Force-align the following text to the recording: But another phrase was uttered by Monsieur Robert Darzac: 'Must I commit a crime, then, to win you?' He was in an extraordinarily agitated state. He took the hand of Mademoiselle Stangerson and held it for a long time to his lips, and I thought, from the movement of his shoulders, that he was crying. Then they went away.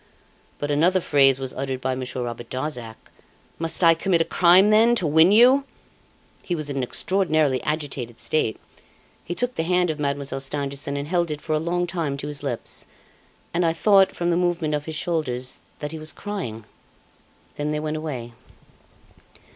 But 0.57 0.71
another 0.71 0.99
phrase 0.99 1.37
was 1.39 1.53
uttered 1.53 1.79
by 1.79 1.93
Monsieur 1.93 2.23
Robert 2.23 2.49
Darzac: 2.49 2.97
'Must 3.59 3.83
I 3.83 3.93
commit 3.93 4.19
a 4.21 4.25
crime, 4.25 4.71
then, 4.71 4.95
to 4.95 5.05
win 5.05 5.31
you?' 5.31 5.63
He 6.41 6.55
was 6.55 6.71
in 6.71 6.77
an 6.77 6.81
extraordinarily 6.81 7.61
agitated 7.61 8.19
state. 8.19 8.59
He 9.23 9.35
took 9.35 9.53
the 9.53 9.61
hand 9.61 9.91
of 9.91 9.99
Mademoiselle 9.99 10.39
Stangerson 10.39 10.97
and 10.97 11.07
held 11.07 11.29
it 11.29 11.39
for 11.39 11.53
a 11.53 11.59
long 11.59 11.85
time 11.85 12.17
to 12.17 12.25
his 12.25 12.41
lips, 12.41 12.87
and 13.53 13.63
I 13.63 13.73
thought, 13.73 14.15
from 14.15 14.31
the 14.31 14.37
movement 14.37 14.73
of 14.73 14.85
his 14.85 14.95
shoulders, 14.95 15.59
that 15.77 15.91
he 15.91 15.99
was 15.99 16.11
crying. 16.11 16.65
Then 17.57 17.69
they 17.71 17.79
went 17.79 17.95
away. 17.95 18.33